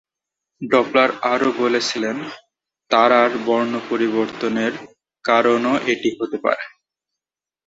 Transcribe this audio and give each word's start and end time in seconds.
Doppler 0.61 1.09
আরও 1.33 1.49
বলেছিলেন, 1.57 2.17
তারার 2.91 3.31
বর্ণ 3.45 3.73
পরিবর্তনের 3.89 4.73
কারণও 5.25 5.73
এটি 5.91 6.09
হতে 6.19 6.37
পারে। 6.45 6.63